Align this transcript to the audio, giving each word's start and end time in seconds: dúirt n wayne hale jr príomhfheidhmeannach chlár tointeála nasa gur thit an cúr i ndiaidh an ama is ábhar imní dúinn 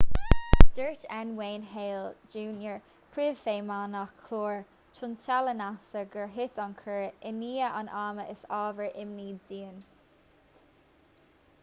dúirt 0.75 1.03
n 1.23 1.33
wayne 1.39 1.65
hale 1.73 2.07
jr 2.35 2.77
príomhfheidhmeannach 3.17 4.15
chlár 4.29 4.57
tointeála 5.01 5.53
nasa 5.59 6.01
gur 6.15 6.31
thit 6.37 6.57
an 6.65 6.73
cúr 6.81 7.03
i 7.33 7.33
ndiaidh 7.41 7.77
an 7.81 7.91
ama 8.05 8.25
is 8.35 8.47
ábhar 8.63 8.99
imní 9.05 9.27
dúinn 9.51 9.77